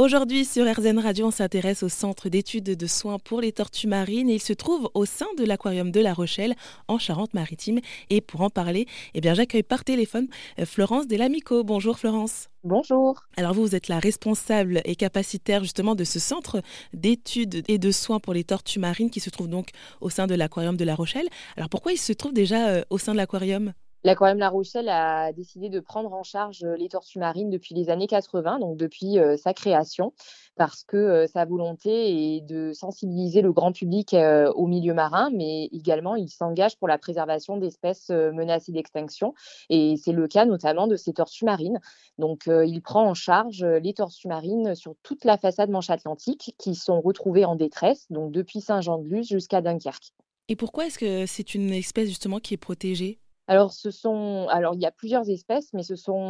Aujourd'hui 0.00 0.46
sur 0.46 0.64
RZN 0.64 0.98
Radio, 0.98 1.26
on 1.26 1.30
s'intéresse 1.30 1.82
au 1.82 1.90
centre 1.90 2.30
d'études 2.30 2.74
de 2.74 2.86
soins 2.86 3.18
pour 3.18 3.42
les 3.42 3.52
tortues 3.52 3.86
marines 3.86 4.30
et 4.30 4.36
il 4.36 4.40
se 4.40 4.54
trouve 4.54 4.88
au 4.94 5.04
sein 5.04 5.26
de 5.36 5.44
l'aquarium 5.44 5.90
de 5.90 6.00
La 6.00 6.14
Rochelle 6.14 6.54
en 6.88 6.98
Charente-Maritime. 6.98 7.80
Et 8.08 8.22
pour 8.22 8.40
en 8.40 8.48
parler, 8.48 8.86
eh 9.12 9.20
bien 9.20 9.34
j'accueille 9.34 9.62
par 9.62 9.84
téléphone 9.84 10.28
euh, 10.58 10.64
Florence 10.64 11.06
Delamico. 11.06 11.64
Bonjour 11.64 11.98
Florence. 11.98 12.48
Bonjour. 12.64 13.26
Alors 13.36 13.52
vous, 13.52 13.60
vous 13.60 13.74
êtes 13.74 13.88
la 13.88 13.98
responsable 13.98 14.80
et 14.86 14.96
capacitaire 14.96 15.64
justement 15.64 15.94
de 15.94 16.04
ce 16.04 16.18
centre 16.18 16.62
d'études 16.94 17.62
et 17.68 17.76
de 17.76 17.90
soins 17.90 18.20
pour 18.20 18.32
les 18.32 18.44
tortues 18.44 18.78
marines 18.78 19.10
qui 19.10 19.20
se 19.20 19.28
trouve 19.28 19.48
donc 19.48 19.68
au 20.00 20.08
sein 20.08 20.26
de 20.26 20.34
l'aquarium 20.34 20.78
de 20.78 20.84
La 20.86 20.94
Rochelle. 20.94 21.28
Alors 21.58 21.68
pourquoi 21.68 21.92
il 21.92 21.98
se 21.98 22.14
trouve 22.14 22.32
déjà 22.32 22.68
euh, 22.68 22.82
au 22.88 22.96
sein 22.96 23.12
de 23.12 23.18
l'aquarium? 23.18 23.74
L'aquarium 24.02 24.38
La 24.38 24.48
Rochelle 24.48 24.88
a 24.88 25.30
décidé 25.34 25.68
de 25.68 25.78
prendre 25.78 26.14
en 26.14 26.22
charge 26.22 26.64
les 26.78 26.88
tortues 26.88 27.18
marines 27.18 27.50
depuis 27.50 27.74
les 27.74 27.90
années 27.90 28.06
80, 28.06 28.58
donc 28.58 28.78
depuis 28.78 29.18
euh, 29.18 29.36
sa 29.36 29.52
création, 29.52 30.14
parce 30.56 30.84
que 30.84 30.96
euh, 30.96 31.26
sa 31.26 31.44
volonté 31.44 32.36
est 32.36 32.40
de 32.40 32.72
sensibiliser 32.72 33.42
le 33.42 33.52
grand 33.52 33.72
public 33.72 34.14
euh, 34.14 34.50
au 34.54 34.66
milieu 34.66 34.94
marin, 34.94 35.28
mais 35.34 35.66
également 35.66 36.16
il 36.16 36.30
s'engage 36.30 36.78
pour 36.78 36.88
la 36.88 36.96
préservation 36.96 37.58
d'espèces 37.58 38.08
menacées 38.08 38.72
d'extinction, 38.72 39.34
et 39.68 39.96
c'est 40.02 40.12
le 40.12 40.26
cas 40.28 40.46
notamment 40.46 40.86
de 40.86 40.96
ces 40.96 41.12
tortues 41.12 41.44
marines. 41.44 41.78
Donc 42.16 42.46
il 42.46 42.80
prend 42.80 43.06
en 43.06 43.14
charge 43.14 43.62
les 43.62 43.92
tortues 43.92 44.28
marines 44.28 44.74
sur 44.74 44.94
toute 45.02 45.26
la 45.26 45.36
façade 45.36 45.68
manche 45.68 45.90
atlantique, 45.90 46.54
qui 46.58 46.74
sont 46.74 47.02
retrouvées 47.02 47.44
en 47.44 47.54
détresse, 47.54 48.06
donc 48.10 48.32
depuis 48.32 48.62
Saint-Jean-de-Luz 48.62 49.28
jusqu'à 49.28 49.60
Dunkerque. 49.60 50.14
Et 50.48 50.56
pourquoi 50.56 50.86
est-ce 50.86 50.98
que 50.98 51.26
c'est 51.26 51.54
une 51.54 51.70
espèce 51.70 52.08
justement 52.08 52.40
qui 52.40 52.54
est 52.54 52.56
protégée? 52.56 53.18
Alors, 53.50 53.72
ce 53.72 53.90
sont, 53.90 54.46
il 54.74 54.80
y 54.80 54.86
a 54.86 54.92
plusieurs 54.92 55.28
espèces, 55.28 55.72
mais 55.72 55.82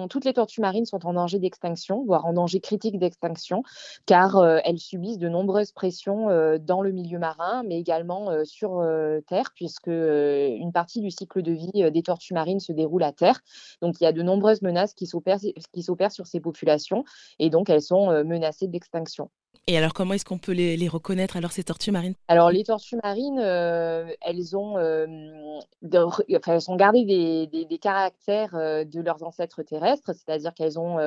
toutes 0.08 0.24
les 0.24 0.32
tortues 0.32 0.62
marines 0.62 0.86
sont 0.86 1.04
en 1.04 1.12
danger 1.12 1.38
d'extinction, 1.38 2.02
voire 2.02 2.24
en 2.24 2.32
danger 2.32 2.60
critique 2.60 2.98
d'extinction, 2.98 3.62
car 4.06 4.38
euh, 4.38 4.60
elles 4.64 4.78
subissent 4.78 5.18
de 5.18 5.28
nombreuses 5.28 5.72
pressions 5.72 6.30
euh, 6.30 6.56
dans 6.56 6.80
le 6.80 6.92
milieu 6.92 7.18
marin, 7.18 7.62
mais 7.62 7.78
également 7.78 8.30
euh, 8.30 8.44
sur 8.46 8.82
terre, 9.26 9.52
puisque 9.54 9.88
une 9.88 10.72
partie 10.72 11.02
du 11.02 11.10
cycle 11.10 11.42
de 11.42 11.52
vie 11.52 11.90
des 11.92 12.02
tortues 12.02 12.32
marines 12.32 12.58
se 12.58 12.72
déroule 12.72 13.02
à 13.02 13.12
terre. 13.12 13.42
Donc, 13.82 14.00
il 14.00 14.04
y 14.04 14.06
a 14.06 14.12
de 14.12 14.22
nombreuses 14.22 14.62
menaces 14.62 14.94
qui 14.94 15.06
s'opèrent 15.06 16.12
sur 16.12 16.26
ces 16.26 16.40
populations, 16.40 17.04
et 17.38 17.50
donc 17.50 17.68
elles 17.68 17.82
sont 17.82 18.24
menacées 18.24 18.66
d'extinction. 18.66 19.28
Et 19.66 19.76
alors, 19.76 19.92
comment 19.92 20.14
est-ce 20.14 20.24
qu'on 20.24 20.38
peut 20.38 20.52
les, 20.52 20.88
reconnaître, 20.88 21.36
alors, 21.36 21.52
ces 21.52 21.62
tortues 21.62 21.92
marines? 21.92 22.14
Alors, 22.28 22.50
les 22.50 22.64
tortues 22.64 22.96
marines, 23.02 23.38
euh, 23.38 24.10
elles, 24.22 24.56
ont, 24.56 24.78
euh, 24.78 25.06
enfin, 26.34 26.54
elles 26.54 26.70
ont 26.70 26.76
gardé 26.76 27.04
des, 27.04 27.78
caractères 27.78 28.54
euh, 28.54 28.84
de 28.84 29.00
leurs 29.00 29.22
ancêtres 29.22 29.62
terrestres, 29.62 30.12
c'est-à-dire 30.12 30.54
qu'elles 30.54 30.78
ont 30.78 30.98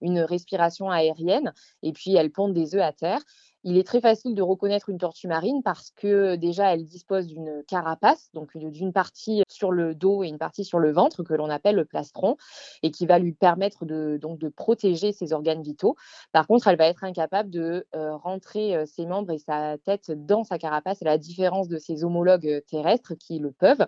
une 0.00 0.20
respiration 0.20 0.90
aérienne 0.90 1.52
et 1.82 1.92
puis 1.92 2.14
elles 2.14 2.30
pondent 2.30 2.54
des 2.54 2.74
œufs 2.74 2.82
à 2.82 2.92
terre. 2.92 3.20
Il 3.64 3.78
est 3.78 3.86
très 3.86 4.00
facile 4.00 4.34
de 4.34 4.42
reconnaître 4.42 4.88
une 4.88 4.98
tortue 4.98 5.28
marine 5.28 5.62
parce 5.62 5.92
que 5.92 6.34
déjà, 6.34 6.74
elle 6.74 6.84
dispose 6.84 7.28
d'une 7.28 7.62
carapace, 7.68 8.28
donc 8.34 8.56
d'une 8.56 8.92
partie 8.92 9.44
sur 9.48 9.70
le 9.70 9.94
dos 9.94 10.24
et 10.24 10.28
une 10.28 10.38
partie 10.38 10.64
sur 10.64 10.80
le 10.80 10.90
ventre 10.90 11.22
que 11.22 11.32
l'on 11.32 11.48
appelle 11.48 11.76
le 11.76 11.84
plastron 11.84 12.36
et 12.82 12.90
qui 12.90 13.06
va 13.06 13.20
lui 13.20 13.32
permettre 13.32 13.84
de, 13.84 14.18
donc, 14.20 14.40
de 14.40 14.48
protéger 14.48 15.12
ses 15.12 15.32
organes 15.32 15.62
vitaux. 15.62 15.94
Par 16.32 16.48
contre, 16.48 16.66
elle 16.66 16.76
va 16.76 16.86
être 16.86 17.04
incapable 17.04 17.50
de 17.50 17.86
euh, 17.94 18.16
rentrer 18.16 18.74
euh, 18.74 18.84
ses 18.84 19.06
membres 19.06 19.30
et 19.30 19.38
sa 19.38 19.78
tête 19.78 20.10
dans 20.10 20.42
sa 20.42 20.58
carapace, 20.58 21.00
à 21.02 21.04
la 21.04 21.18
différence 21.18 21.68
de 21.68 21.78
ses 21.78 22.02
homologues 22.02 22.48
euh, 22.48 22.60
terrestres 22.60 23.14
qui 23.14 23.38
le 23.38 23.52
peuvent 23.52 23.86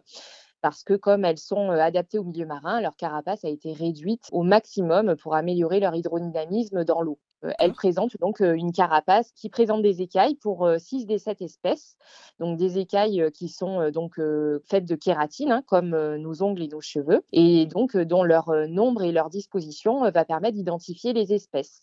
parce 0.60 0.82
que 0.82 0.94
comme 0.94 1.26
elles 1.26 1.36
sont 1.36 1.68
adaptées 1.70 2.18
au 2.18 2.24
milieu 2.24 2.46
marin, 2.46 2.80
leur 2.80 2.96
carapace 2.96 3.44
a 3.44 3.50
été 3.50 3.74
réduite 3.74 4.28
au 4.32 4.42
maximum 4.42 5.14
pour 5.16 5.34
améliorer 5.34 5.78
leur 5.78 5.94
hydrodynamisme 5.94 6.84
dans 6.84 7.02
l'eau. 7.02 7.18
Elles 7.58 7.72
présentent 7.72 8.16
donc 8.20 8.40
une 8.40 8.72
carapace 8.72 9.32
qui 9.32 9.48
présente 9.48 9.82
des 9.82 10.02
écailles 10.02 10.36
pour 10.36 10.68
6 10.78 11.06
des 11.06 11.18
7 11.18 11.42
espèces, 11.42 11.96
donc 12.38 12.56
des 12.58 12.78
écailles 12.78 13.30
qui 13.32 13.48
sont 13.48 13.90
donc 13.90 14.20
faites 14.64 14.86
de 14.86 14.94
kératine, 14.94 15.52
hein, 15.52 15.62
comme 15.66 15.90
nos 16.16 16.42
ongles 16.42 16.62
et 16.62 16.68
nos 16.68 16.80
cheveux, 16.80 17.22
et 17.32 17.66
donc 17.66 17.96
dont 17.96 18.22
leur 18.22 18.50
nombre 18.68 19.02
et 19.02 19.12
leur 19.12 19.30
disposition 19.30 20.10
va 20.10 20.24
permettre 20.24 20.56
d'identifier 20.56 21.12
les 21.12 21.32
espèces. 21.32 21.82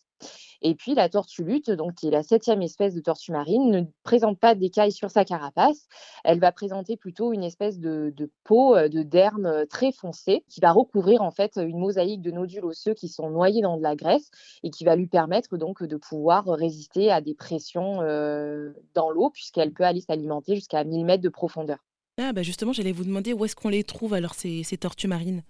Et 0.62 0.76
puis 0.76 0.94
la 0.94 1.10
tortue 1.10 1.44
lutte, 1.44 1.72
donc, 1.72 1.96
qui 1.96 2.08
est 2.08 2.12
la 2.12 2.24
septième 2.24 2.62
espèce 2.62 2.94
de 2.94 3.02
tortue 3.02 3.32
marine, 3.32 3.72
ne 3.72 3.82
présente 4.04 4.40
pas 4.40 4.54
d'écailles 4.54 4.92
sur 4.92 5.10
sa 5.10 5.26
carapace. 5.26 5.88
Elle 6.24 6.40
va 6.40 6.52
présenter 6.52 6.98
plutôt 6.98 7.34
une 7.34 7.44
espèce 7.44 7.80
de, 7.80 8.14
peau, 8.44 8.76
euh, 8.76 8.88
de 8.88 9.02
derme 9.02 9.46
euh, 9.46 9.66
très 9.66 9.92
foncé, 9.92 10.44
qui 10.50 10.62
va 10.62 10.72
recouvrir 10.72 11.22
en 11.22 11.32
fait 11.32 11.58
une 11.58 11.80
mosaïque 11.80 12.22
de 12.22 12.32
nodules 12.32 12.66
osseux 12.66 12.94
qui 12.94 13.08
sont 13.08 13.30
noyés 13.30 13.62
dans 13.62 13.78
de 13.78 13.84
la 13.84 13.96
graisse 13.96 14.30
et 14.64 14.70
qui 14.70 14.84
va 14.84 14.96
lui 14.96 15.08
permettre 15.08 15.58
donc 15.58 15.84
de 15.84 15.98
pouvoir 15.98 16.46
résister 16.46 17.12
à 17.12 17.22
des 17.22 17.34
pressions 17.34 18.02
euh, 18.02 18.72
dans 18.94 19.10
l'eau, 19.10 19.32
puisqu'elle 19.32 19.74
peut 19.74 19.84
aller 19.84 20.02
s'alimenter 20.02 20.56
jusqu'à 20.56 20.84
1000 20.84 21.06
mètres 21.06 21.24
de 21.24 21.30
profondeur. 21.30 21.80
Ah 22.18 22.34
bah 22.34 22.44
justement, 22.44 22.74
j'allais 22.74 22.92
vous 22.92 23.04
demander 23.04 23.34
où 23.34 23.46
est-ce 23.46 23.56
qu'on 23.56 23.70
les 23.70 23.84
trouve 23.84 24.14
alors 24.14 24.36
ces, 24.36 24.64
tortues 24.80 25.08
marines? 25.08 25.44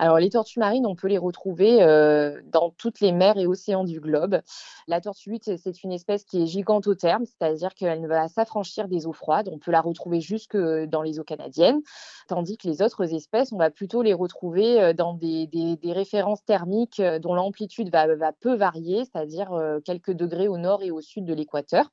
Alors 0.00 0.18
les 0.18 0.30
tortues 0.30 0.60
marines, 0.60 0.86
on 0.86 0.94
peut 0.94 1.08
les 1.08 1.18
retrouver 1.18 1.82
euh, 1.82 2.40
dans 2.52 2.70
toutes 2.70 3.00
les 3.00 3.10
mers 3.10 3.36
et 3.36 3.48
océans 3.48 3.82
du 3.82 4.00
globe. 4.00 4.40
La 4.86 5.00
tortue 5.00 5.30
huître, 5.30 5.50
c'est 5.60 5.82
une 5.82 5.90
espèce 5.90 6.24
qui 6.24 6.42
est 6.42 6.46
gigantotherme, 6.46 7.24
c'est-à-dire 7.26 7.74
qu'elle 7.74 8.06
va 8.06 8.28
s'affranchir 8.28 8.86
des 8.86 9.06
eaux 9.06 9.12
froides. 9.12 9.48
On 9.52 9.58
peut 9.58 9.72
la 9.72 9.80
retrouver 9.80 10.20
jusque 10.20 10.56
dans 10.56 11.02
les 11.02 11.18
eaux 11.18 11.24
canadiennes, 11.24 11.80
tandis 12.28 12.56
que 12.56 12.68
les 12.68 12.80
autres 12.80 13.12
espèces, 13.12 13.52
on 13.52 13.58
va 13.58 13.70
plutôt 13.70 14.02
les 14.02 14.14
retrouver 14.14 14.80
euh, 14.80 14.92
dans 14.92 15.14
des, 15.14 15.48
références 15.84 16.44
thermiques 16.44 17.00
euh, 17.00 17.18
dont 17.18 17.34
l'amplitude 17.34 17.90
va, 17.90 18.06
peu 18.40 18.54
varier, 18.54 19.04
c'est-à-dire 19.04 19.50
quelques 19.84 20.12
degrés 20.12 20.46
au 20.46 20.58
nord 20.58 20.82
et 20.82 20.90
au 20.90 21.00
sud 21.00 21.24
de 21.24 21.34
l'équateur 21.34 21.90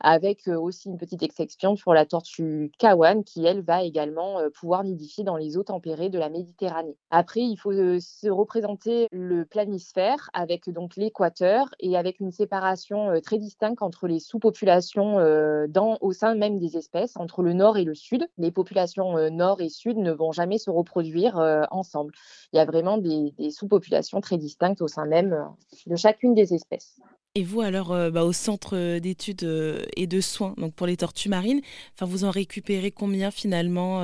avec 0.00 0.48
aussi 0.48 0.88
une 0.88 0.98
petite 0.98 1.22
exception 1.22 1.76
pour 1.76 1.94
la 1.94 2.06
tortue 2.06 2.72
kawan 2.78 3.22
qui, 3.22 3.44
elle, 3.46 3.62
va 3.62 3.84
également 3.84 4.38
pouvoir 4.52 4.82
nidifier 4.82 5.22
dans 5.22 5.36
les 5.36 5.56
eaux 5.56 5.62
tempérées 5.62 6.10
de 6.10 6.18
la 6.18 6.28
Méditerranée. 6.28 6.96
Après, 7.16 7.42
il 7.42 7.56
faut 7.56 7.70
se 7.72 8.28
représenter 8.28 9.06
le 9.12 9.44
planisphère 9.44 10.30
avec 10.32 10.68
donc 10.68 10.96
l'équateur 10.96 11.72
et 11.78 11.96
avec 11.96 12.18
une 12.18 12.32
séparation 12.32 13.20
très 13.20 13.38
distincte 13.38 13.82
entre 13.82 14.08
les 14.08 14.18
sous-populations 14.18 15.20
dans, 15.68 15.96
au 16.00 16.10
sein 16.10 16.34
même 16.34 16.58
des 16.58 16.76
espèces, 16.76 17.16
entre 17.16 17.42
le 17.42 17.52
nord 17.52 17.78
et 17.78 17.84
le 17.84 17.94
sud. 17.94 18.26
Les 18.36 18.50
populations 18.50 19.30
nord 19.30 19.60
et 19.60 19.68
sud 19.68 19.96
ne 19.96 20.10
vont 20.10 20.32
jamais 20.32 20.58
se 20.58 20.70
reproduire 20.70 21.36
ensemble. 21.70 22.14
Il 22.52 22.56
y 22.56 22.58
a 22.58 22.64
vraiment 22.64 22.98
des 22.98 23.32
sous-populations 23.52 24.20
très 24.20 24.36
distinctes 24.36 24.82
au 24.82 24.88
sein 24.88 25.06
même 25.06 25.38
de 25.86 25.94
chacune 25.94 26.34
des 26.34 26.52
espèces. 26.52 26.98
Et 27.36 27.44
vous, 27.44 27.60
alors, 27.60 27.90
bah, 28.10 28.24
au 28.24 28.32
centre 28.32 28.98
d'études 28.98 29.48
et 29.96 30.08
de 30.08 30.20
soins 30.20 30.54
donc 30.56 30.74
pour 30.74 30.88
les 30.88 30.96
tortues 30.96 31.28
marines, 31.28 31.60
vous 32.00 32.24
en 32.24 32.30
récupérez 32.32 32.90
combien 32.90 33.30
finalement 33.30 34.02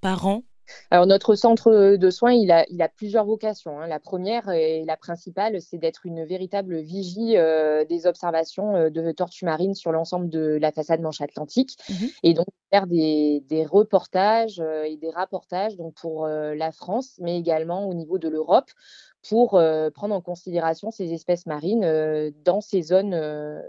par 0.00 0.24
an? 0.28 0.44
Alors 0.90 1.06
notre 1.06 1.34
centre 1.34 1.96
de 1.96 2.10
soins, 2.10 2.32
il 2.32 2.50
a, 2.50 2.64
il 2.70 2.80
a 2.82 2.88
plusieurs 2.88 3.24
vocations. 3.24 3.80
Hein. 3.80 3.86
La 3.86 4.00
première 4.00 4.50
et 4.50 4.84
la 4.84 4.96
principale, 4.96 5.60
c'est 5.60 5.78
d'être 5.78 6.06
une 6.06 6.24
véritable 6.24 6.78
vigie 6.80 7.36
des 7.88 8.06
observations 8.06 8.90
de 8.90 9.12
tortues 9.12 9.44
marines 9.44 9.74
sur 9.74 9.92
l'ensemble 9.92 10.28
de 10.28 10.58
la 10.60 10.72
façade 10.72 11.00
manche 11.00 11.20
atlantique 11.20 11.76
mmh 11.88 11.94
et 12.22 12.34
donc 12.34 12.46
faire 12.70 12.86
des, 12.86 13.42
des 13.48 13.64
reportages 13.64 14.60
et 14.84 14.96
des 14.96 15.10
rapportages 15.10 15.76
donc 15.76 15.94
pour 15.94 16.26
la 16.26 16.72
France, 16.72 17.14
mais 17.20 17.38
également 17.38 17.88
au 17.88 17.94
niveau 17.94 18.18
de 18.18 18.28
l'Europe 18.28 18.70
pour 19.28 19.54
euh, 19.54 19.90
prendre 19.90 20.14
en 20.14 20.20
considération 20.20 20.90
ces 20.90 21.12
espèces 21.12 21.46
marines 21.46 21.84
euh, 21.84 22.30
dans 22.44 22.60
ces 22.60 22.82
zones, 22.82 23.14
euh, 23.14 23.60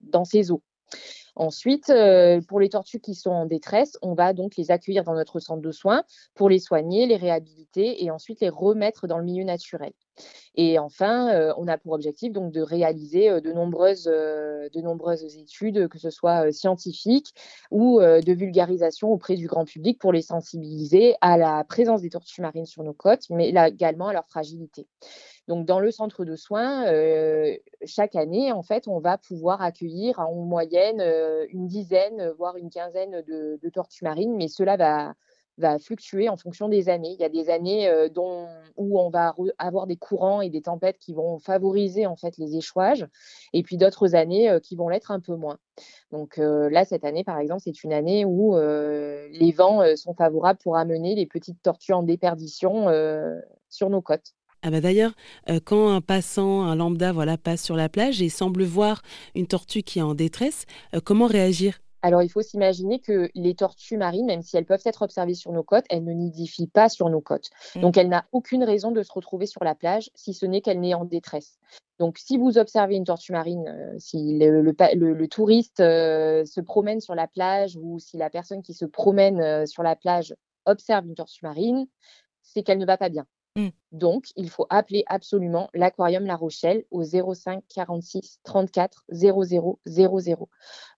dans 0.00 0.24
ces 0.24 0.50
eaux. 0.50 0.62
Ensuite, 1.34 1.92
pour 2.48 2.60
les 2.60 2.68
tortues 2.68 3.00
qui 3.00 3.14
sont 3.14 3.30
en 3.30 3.46
détresse, 3.46 3.96
on 4.02 4.14
va 4.14 4.32
donc 4.32 4.56
les 4.56 4.70
accueillir 4.70 5.02
dans 5.04 5.14
notre 5.14 5.40
centre 5.40 5.62
de 5.62 5.72
soins 5.72 6.04
pour 6.34 6.50
les 6.50 6.58
soigner, 6.58 7.06
les 7.06 7.16
réhabiliter 7.16 8.04
et 8.04 8.10
ensuite 8.10 8.40
les 8.40 8.50
remettre 8.50 9.06
dans 9.06 9.18
le 9.18 9.24
milieu 9.24 9.44
naturel. 9.44 9.92
Et 10.54 10.78
enfin, 10.78 11.30
euh, 11.30 11.54
on 11.56 11.66
a 11.66 11.78
pour 11.78 11.92
objectif 11.92 12.32
donc 12.32 12.52
de 12.52 12.60
réaliser 12.60 13.30
euh, 13.30 13.40
de 13.40 13.52
nombreuses, 13.52 14.08
euh, 14.12 14.68
de 14.74 14.80
nombreuses 14.80 15.24
études, 15.36 15.88
que 15.88 15.98
ce 15.98 16.10
soit 16.10 16.52
scientifiques 16.52 17.34
ou 17.70 18.00
de 18.00 18.32
vulgarisation 18.32 19.10
auprès 19.10 19.36
du 19.36 19.46
grand 19.46 19.64
public 19.64 19.98
pour 19.98 20.12
les 20.12 20.22
sensibiliser 20.22 21.14
à 21.20 21.36
la 21.36 21.64
présence 21.64 22.02
des 22.02 22.10
tortues 22.10 22.42
marines 22.42 22.66
sur 22.66 22.82
nos 22.82 22.92
côtes, 22.92 23.28
mais 23.30 23.48
également 23.48 24.08
à 24.08 24.12
leur 24.12 24.26
fragilité. 24.26 24.86
Donc, 25.48 25.66
dans 25.66 25.80
le 25.80 25.90
centre 25.90 26.24
de 26.24 26.36
soins, 26.36 26.84
chaque 27.84 28.14
année, 28.14 28.52
en 28.52 28.62
fait, 28.62 28.86
on 28.88 29.00
va 29.00 29.18
pouvoir 29.18 29.62
accueillir 29.62 30.18
en 30.20 30.34
moyenne 30.34 31.02
une 31.48 31.66
dizaine, 31.66 32.30
voire 32.38 32.56
une 32.56 32.70
quinzaine 32.70 33.22
de 33.22 33.68
tortues 33.70 34.04
marines, 34.04 34.36
mais 34.36 34.48
cela 34.48 34.76
va 34.76 35.14
va 35.58 35.78
fluctuer 35.78 36.28
en 36.28 36.36
fonction 36.36 36.68
des 36.68 36.88
années. 36.88 37.14
Il 37.18 37.20
y 37.20 37.24
a 37.24 37.28
des 37.28 37.50
années 37.50 37.88
euh, 37.88 38.08
dont, 38.08 38.46
où 38.76 38.98
on 38.98 39.10
va 39.10 39.34
avoir 39.58 39.86
des 39.86 39.96
courants 39.96 40.40
et 40.40 40.50
des 40.50 40.62
tempêtes 40.62 40.98
qui 40.98 41.12
vont 41.12 41.38
favoriser 41.38 42.06
en 42.06 42.16
fait 42.16 42.36
les 42.38 42.56
échouages, 42.56 43.06
et 43.52 43.62
puis 43.62 43.76
d'autres 43.76 44.14
années 44.14 44.50
euh, 44.50 44.60
qui 44.60 44.76
vont 44.76 44.88
l'être 44.88 45.10
un 45.10 45.20
peu 45.20 45.36
moins. 45.36 45.58
Donc 46.10 46.38
euh, 46.38 46.70
là, 46.70 46.84
cette 46.84 47.04
année, 47.04 47.24
par 47.24 47.38
exemple, 47.38 47.60
c'est 47.64 47.84
une 47.84 47.92
année 47.92 48.24
où 48.24 48.56
les 48.56 49.52
vents 49.52 49.82
sont 49.96 50.14
favorables 50.14 50.58
pour 50.62 50.76
amener 50.76 51.14
les 51.14 51.26
petites 51.26 51.62
tortues 51.62 51.92
en 51.92 52.02
déperdition 52.02 52.88
sur 53.68 53.90
nos 53.90 54.02
côtes. 54.02 54.34
Ah 54.62 54.70
bah 54.70 54.80
d'ailleurs, 54.80 55.12
quand 55.64 55.88
un 55.88 56.00
passant, 56.00 56.62
un 56.62 56.76
lambda, 56.76 57.12
voilà, 57.12 57.36
passe 57.36 57.62
sur 57.62 57.76
la 57.76 57.88
plage 57.88 58.22
et 58.22 58.28
semble 58.28 58.64
voir 58.64 59.02
une 59.34 59.46
tortue 59.46 59.82
qui 59.82 59.98
est 59.98 60.02
en 60.02 60.14
détresse, 60.14 60.66
comment 61.04 61.26
réagir? 61.26 61.81
Alors, 62.02 62.22
il 62.22 62.28
faut 62.28 62.42
s'imaginer 62.42 62.98
que 62.98 63.30
les 63.34 63.54
tortues 63.54 63.96
marines, 63.96 64.26
même 64.26 64.42
si 64.42 64.56
elles 64.56 64.66
peuvent 64.66 64.82
être 64.84 65.02
observées 65.02 65.34
sur 65.34 65.52
nos 65.52 65.62
côtes, 65.62 65.84
elles 65.88 66.02
ne 66.02 66.12
nidifient 66.12 66.66
pas 66.66 66.88
sur 66.88 67.08
nos 67.08 67.20
côtes. 67.20 67.50
Mmh. 67.76 67.80
Donc, 67.80 67.96
elle 67.96 68.08
n'a 68.08 68.26
aucune 68.32 68.64
raison 68.64 68.90
de 68.90 69.02
se 69.04 69.12
retrouver 69.12 69.46
sur 69.46 69.62
la 69.62 69.76
plage, 69.76 70.10
si 70.16 70.34
ce 70.34 70.44
n'est 70.44 70.60
qu'elle 70.60 70.80
n'est 70.80 70.94
en 70.94 71.04
détresse. 71.04 71.58
Donc, 72.00 72.18
si 72.18 72.36
vous 72.36 72.58
observez 72.58 72.96
une 72.96 73.04
tortue 73.04 73.30
marine, 73.30 73.68
euh, 73.68 73.94
si 73.98 74.36
le, 74.36 75.26
touriste 75.28 75.78
euh, 75.78 76.44
se 76.44 76.60
promène 76.60 77.00
sur 77.00 77.14
la 77.14 77.28
plage 77.28 77.76
ou 77.80 78.00
si 78.00 78.16
la 78.16 78.28
personne 78.28 78.62
qui 78.62 78.74
se 78.74 78.84
promène 78.84 79.40
euh, 79.40 79.66
sur 79.66 79.84
la 79.84 79.94
plage 79.94 80.34
observe 80.66 81.06
une 81.06 81.14
tortue 81.14 81.44
marine, 81.44 81.86
c'est 82.42 82.64
qu'elle 82.64 82.78
ne 82.78 82.86
va 82.86 82.96
pas 82.96 83.08
bien. 83.08 83.26
Mmh. 83.56 83.68
Donc, 83.92 84.26
il 84.36 84.48
faut 84.48 84.66
appeler 84.70 85.04
absolument 85.06 85.68
l'aquarium 85.74 86.24
La 86.24 86.36
Rochelle 86.36 86.84
au 86.90 87.02
05 87.04 87.62
46 87.68 88.40
34 88.44 89.04
00 89.10 89.78
00. 89.86 90.48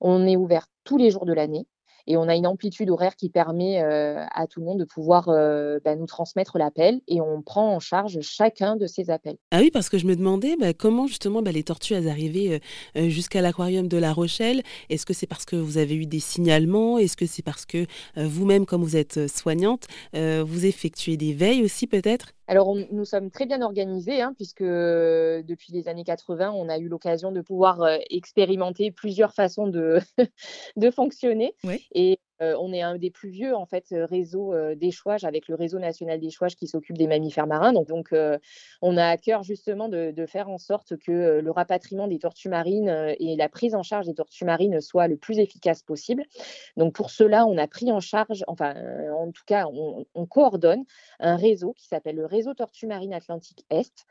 On 0.00 0.26
est 0.26 0.36
ouvert 0.36 0.68
tous 0.84 0.96
les 0.96 1.10
jours 1.10 1.26
de 1.26 1.32
l'année 1.32 1.66
et 2.06 2.16
on 2.16 2.28
a 2.28 2.34
une 2.34 2.46
amplitude 2.46 2.90
horaire 2.90 3.16
qui 3.16 3.30
permet 3.30 3.82
euh, 3.82 4.24
à 4.32 4.46
tout 4.46 4.60
le 4.60 4.66
monde 4.66 4.78
de 4.78 4.84
pouvoir 4.84 5.28
euh, 5.28 5.78
bah, 5.84 5.96
nous 5.96 6.06
transmettre 6.06 6.58
l'appel 6.58 7.00
et 7.08 7.20
on 7.20 7.42
prend 7.42 7.74
en 7.74 7.80
charge 7.80 8.20
chacun 8.20 8.76
de 8.76 8.86
ces 8.86 9.10
appels. 9.10 9.36
Ah 9.50 9.60
oui, 9.60 9.70
parce 9.70 9.88
que 9.88 9.98
je 9.98 10.06
me 10.06 10.16
demandais 10.16 10.56
bah, 10.58 10.74
comment 10.74 11.06
justement 11.06 11.42
bah, 11.42 11.52
les 11.52 11.62
tortues 11.62 11.94
elles 11.94 12.08
arrivaient 12.08 12.60
euh, 12.96 13.08
jusqu'à 13.08 13.40
l'aquarium 13.40 13.88
de 13.88 13.96
La 13.96 14.12
Rochelle. 14.12 14.62
Est-ce 14.90 15.06
que 15.06 15.14
c'est 15.14 15.26
parce 15.26 15.44
que 15.44 15.56
vous 15.56 15.78
avez 15.78 15.94
eu 15.94 16.06
des 16.06 16.20
signalements? 16.20 16.98
Est-ce 16.98 17.16
que 17.16 17.26
c'est 17.26 17.42
parce 17.42 17.66
que 17.66 17.86
vous-même, 18.16 18.66
comme 18.66 18.82
vous 18.82 18.96
êtes 18.96 19.28
soignante, 19.28 19.86
vous 20.12 20.66
effectuez 20.66 21.16
des 21.16 21.32
veilles 21.32 21.62
aussi 21.62 21.86
peut-être? 21.86 22.32
Alors, 22.46 22.74
nous 22.90 23.04
sommes 23.04 23.30
très 23.30 23.46
bien 23.46 23.62
organisés, 23.62 24.20
hein, 24.20 24.34
puisque 24.36 24.62
depuis 24.62 25.72
les 25.72 25.88
années 25.88 26.04
80, 26.04 26.52
on 26.52 26.68
a 26.68 26.78
eu 26.78 26.88
l'occasion 26.88 27.32
de 27.32 27.40
pouvoir 27.40 27.80
expérimenter 28.10 28.90
plusieurs 28.90 29.32
façons 29.32 29.66
de, 29.66 29.98
de 30.76 30.90
fonctionner. 30.90 31.54
Et 31.92 32.18
euh, 32.33 32.33
on 32.58 32.72
est 32.72 32.82
un 32.82 32.96
des 32.96 33.10
plus 33.10 33.30
vieux 33.30 33.54
en 33.54 33.66
fait 33.66 33.86
euh, 33.92 34.04
réseaux 34.04 34.52
euh, 34.52 34.74
d'échouage 34.74 35.24
avec 35.24 35.48
le 35.48 35.54
réseau 35.54 35.78
national 35.78 36.20
d'échouage 36.20 36.56
qui 36.56 36.66
s'occupe 36.66 36.98
des 36.98 37.06
mammifères 37.06 37.46
marins. 37.46 37.72
Donc, 37.72 38.14
on 38.82 38.96
a 38.96 39.06
à 39.06 39.16
cœur 39.16 39.42
justement 39.42 39.88
de, 39.88 40.26
faire 40.26 40.48
en 40.48 40.58
sorte 40.58 40.96
que 40.96 41.40
le 41.40 41.50
rapatriement 41.50 42.08
des 42.08 42.18
tortues 42.18 42.48
marines 42.48 43.14
et 43.18 43.36
la 43.36 43.48
prise 43.48 43.74
en 43.74 43.82
charge 43.82 44.06
des 44.06 44.14
tortues 44.14 44.44
marines 44.44 44.80
soit 44.80 45.06
le 45.06 45.16
plus 45.16 45.38
efficace 45.38 45.82
possible. 45.82 46.24
Donc 46.76 46.94
pour 46.94 47.10
cela, 47.10 47.46
on 47.46 47.58
a 47.58 47.66
pris 47.66 47.92
en 47.92 48.00
charge, 48.00 48.44
enfin 48.46 48.74
en 49.12 49.30
tout 49.30 49.42
cas, 49.46 49.66
on, 49.66 50.26
coordonne 50.26 50.84
un 51.20 51.36
réseau 51.36 51.72
qui 51.74 51.86
s'appelle 51.86 52.16
le 52.16 52.26
réseau 52.26 52.54
Tortues 52.54 52.86
Marines 52.86 53.12
Atlantique 53.12 53.64
Est, 53.70 54.06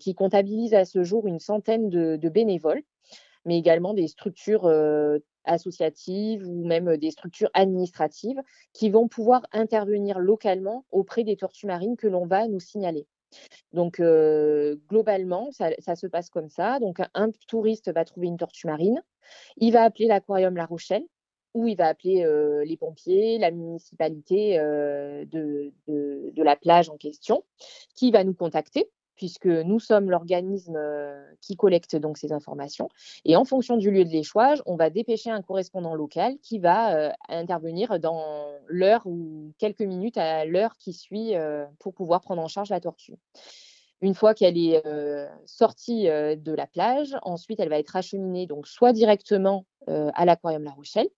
qui 0.00 0.14
comptabilise 0.14 0.74
à 0.74 0.84
ce 0.84 1.04
jour 1.04 1.26
une 1.26 1.38
centaine 1.38 1.88
de 1.88 2.28
bénévoles 2.28 2.82
mais 3.44 3.58
également 3.58 3.94
des 3.94 4.08
structures 4.08 4.70
associatives 5.44 6.46
ou 6.46 6.66
même 6.66 6.96
des 6.96 7.10
structures 7.10 7.50
administratives 7.54 8.40
qui 8.72 8.90
vont 8.90 9.08
pouvoir 9.08 9.46
intervenir 9.52 10.18
localement 10.18 10.84
auprès 10.90 11.24
des 11.24 11.36
tortues 11.36 11.66
marines 11.66 11.96
que 11.96 12.06
l'on 12.06 12.26
va 12.26 12.48
nous 12.48 12.60
signaler. 12.60 13.06
Donc, 13.72 14.00
globalement, 14.88 15.50
ça, 15.50 15.96
se 15.96 16.06
passe 16.06 16.30
comme 16.30 16.48
ça. 16.48 16.78
Donc, 16.78 16.98
un, 17.14 17.30
touriste 17.48 17.92
va 17.92 18.04
trouver 18.04 18.28
une 18.28 18.36
tortue 18.36 18.66
marine, 18.66 19.02
il 19.56 19.72
va 19.72 19.82
appeler 19.82 20.06
l'aquarium 20.06 20.56
La 20.56 20.66
Rochelle, 20.66 21.04
ou 21.54 21.68
il 21.68 21.76
va 21.76 21.88
appeler 21.88 22.24
les 22.64 22.76
pompiers, 22.76 23.38
la 23.38 23.50
municipalité 23.50 24.58
de, 24.58 25.72
la 26.36 26.56
plage 26.56 26.88
en 26.90 26.96
question, 26.96 27.44
qui 27.94 28.10
va 28.10 28.22
nous 28.22 28.34
contacter 28.34 28.88
puisque 29.16 29.46
nous 29.46 29.80
sommes 29.80 30.10
l'organisme 30.10 30.76
euh, 30.76 31.24
qui 31.40 31.56
collecte 31.56 31.96
donc 31.96 32.18
ces 32.18 32.32
informations. 32.32 32.88
Et 33.24 33.36
en 33.36 33.44
fonction 33.44 33.76
du 33.76 33.90
lieu 33.90 34.04
de 34.04 34.10
l'échouage, 34.10 34.62
on 34.66 34.76
va 34.76 34.90
dépêcher 34.90 35.30
un 35.30 35.42
correspondant 35.42 35.94
local 35.94 36.36
qui 36.42 36.58
va 36.58 36.96
euh, 36.96 37.10
intervenir 37.28 37.98
dans 38.00 38.46
l'heure 38.66 39.02
ou 39.06 39.52
quelques 39.58 39.82
minutes 39.82 40.18
à 40.18 40.44
l'heure 40.44 40.76
qui 40.78 40.92
suit 40.92 41.34
euh, 41.34 41.66
pour 41.78 41.94
pouvoir 41.94 42.20
prendre 42.20 42.42
en 42.42 42.48
charge 42.48 42.70
la 42.70 42.80
tortue. 42.80 43.14
Une 44.00 44.14
fois 44.14 44.34
qu'elle 44.34 44.58
est 44.58 44.82
sortie 45.46 46.04
de 46.04 46.52
la 46.52 46.66
plage, 46.66 47.16
ensuite 47.22 47.58
elle 47.58 47.70
va 47.70 47.78
être 47.78 47.96
acheminée 47.96 48.46
donc 48.46 48.66
soit 48.66 48.92
directement 48.92 49.64
à 49.86 50.26
l'aquarium 50.26 50.62
La 50.62 50.72
Rochelle, 50.72 51.08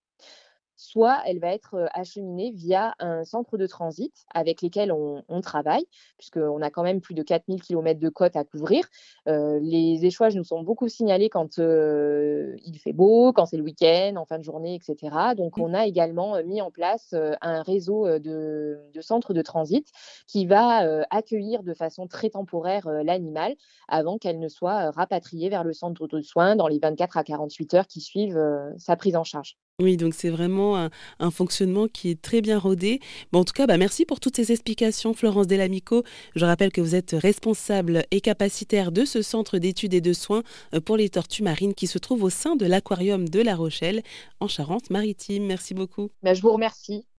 soit 0.76 1.18
elle 1.26 1.38
va 1.38 1.52
être 1.52 1.88
acheminée 1.94 2.50
via 2.52 2.94
un 2.98 3.24
centre 3.24 3.56
de 3.56 3.66
transit 3.66 4.12
avec 4.34 4.62
lesquels 4.62 4.92
on, 4.92 5.40
travaille, 5.40 5.86
puisqu'on 6.18 6.60
a 6.62 6.70
quand 6.70 6.82
même 6.82 7.00
plus 7.00 7.14
de 7.14 7.22
4000 7.22 7.62
km 7.62 8.00
de 8.00 8.08
côte 8.08 8.36
à 8.36 8.44
couvrir. 8.44 8.88
les 9.26 10.04
échouages 10.04 10.34
nous 10.34 10.44
sont 10.44 10.62
beaucoup 10.62 10.88
signalés 10.88 11.28
quand 11.28 11.58
il 11.58 12.78
fait 12.82 12.92
beau, 12.92 13.32
quand 13.32 13.46
c'est 13.46 13.56
le 13.56 13.62
week-end, 13.62 14.14
en 14.16 14.24
fin 14.24 14.38
de 14.38 14.44
journée, 14.44 14.74
etc. 14.74 15.34
Donc, 15.36 15.56
mmh. 15.56 15.62
on 15.62 15.74
a 15.74 15.86
également 15.86 16.42
mis 16.44 16.60
en 16.60 16.70
place 16.70 17.14
un 17.40 17.62
réseau 17.62 18.06
de, 18.18 18.80
de, 18.92 19.00
centres 19.00 19.34
de 19.34 19.42
transit 19.42 19.86
qui 20.26 20.46
va 20.46 21.04
accueillir 21.10 21.62
de 21.62 21.74
façon 21.74 22.06
très 22.06 22.30
temporaire 22.30 22.88
l'animal 22.88 23.54
avant 23.88 24.18
qu'elle 24.18 24.38
ne 24.38 24.48
soit 24.48 24.90
rapatriée 24.90 25.48
vers 25.48 25.64
le 25.64 25.72
centre 25.72 26.06
de 26.06 26.20
soins 26.22 26.56
dans 26.56 26.68
les 26.68 26.78
24 26.78 27.16
à 27.16 27.24
48 27.24 27.74
heures 27.74 27.86
qui 27.86 28.00
suivent 28.00 28.40
sa 28.78 28.96
prise 28.96 29.16
en 29.16 29.24
charge. 29.24 29.56
Oui, 29.82 29.98
donc 29.98 30.14
c'est 30.14 30.30
vraiment 30.30 30.88
un, 31.18 31.30
fonctionnement 31.30 31.86
qui 31.86 32.08
est 32.08 32.22
très 32.22 32.40
bien 32.40 32.58
rodé. 32.58 32.98
Bon, 33.30 33.40
en 33.40 33.44
tout 33.44 33.52
cas, 33.52 33.66
bah, 33.66 33.76
merci 33.76 34.06
pour 34.06 34.20
toutes 34.20 34.36
ces 34.36 34.50
explications, 34.50 35.12
Florence 35.12 35.46
Delamico. 35.46 36.02
Je 36.34 36.46
rappelle 36.46 36.72
que 36.72 36.80
vous 36.80 36.94
êtes 36.94 37.10
responsable 37.12 38.04
et 38.10 38.22
capacitaire 38.22 38.90
de 38.90 39.04
ce 39.04 39.20
centre 39.20 39.58
d'études 39.58 39.92
et 39.92 40.00
de 40.00 40.14
soins 40.14 40.44
euh, 40.72 40.80
pour 40.80 40.96
les 40.96 41.10
tortues 41.10 41.42
marines 41.42 41.74
qui 41.74 41.88
se 41.88 41.98
trouve 41.98 42.22
au 42.22 42.30
sein 42.30 42.56
de 42.56 42.64
l'aquarium 42.64 43.28
de 43.28 43.42
La 43.42 43.54
Rochelle 43.54 44.02
en 44.40 44.48
Charente-Maritime. 44.48 45.44
Merci 45.44 45.74
beaucoup. 45.74 46.08
Bah, 46.22 46.32
je 46.32 46.40
vous 46.40 46.52
remercie. 46.52 47.06